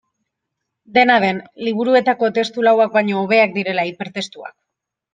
[0.97, 4.61] Dena den, liburuetako testu lauak baino hobeak direla hipertestuak.